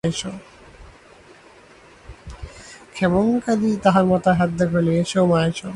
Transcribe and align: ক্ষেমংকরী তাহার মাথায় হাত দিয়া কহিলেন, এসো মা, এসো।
ক্ষেমংকরী 2.95 3.69
তাহার 3.83 4.05
মাথায় 4.11 4.37
হাত 4.39 4.49
দিয়া 4.57 4.67
কহিলেন, 4.71 4.95
এসো 5.01 5.21
মা, 5.31 5.39
এসো। 5.49 5.69